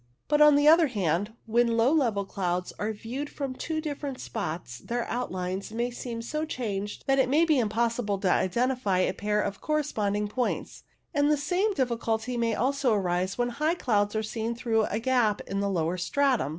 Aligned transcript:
But, 0.27 0.41
on 0.41 0.55
the 0.55 0.67
other 0.67 0.87
hand, 0.87 1.33
when 1.45 1.77
low 1.77 1.91
level 1.93 2.25
clouds 2.25 2.73
are 2.79 2.91
viewed 2.91 3.29
from 3.29 3.53
two 3.53 3.79
different 3.79 4.19
spots 4.19 4.79
their 4.79 5.05
outlines 5.05 5.71
may 5.71 5.91
seem 5.91 6.23
so 6.23 6.43
changed 6.43 7.03
that 7.05 7.19
it 7.19 7.29
may 7.29 7.45
be 7.45 7.59
impossible 7.59 8.17
to 8.21 8.31
identify 8.31 8.97
a 8.97 9.13
pair 9.13 9.39
of 9.43 9.61
correspond 9.61 10.15
ing 10.17 10.27
points, 10.27 10.81
and 11.13 11.29
the 11.31 11.37
same 11.37 11.75
difficulty 11.75 12.35
may 12.35 12.55
also 12.55 12.91
arise 12.95 13.37
when 13.37 13.49
high 13.49 13.75
clouds 13.75 14.15
are 14.15 14.23
seen 14.23 14.55
through 14.55 14.85
a 14.85 14.97
gap 14.97 15.39
in 15.41 15.61
a 15.61 15.69
lower 15.69 15.97
stratum. 15.99 16.49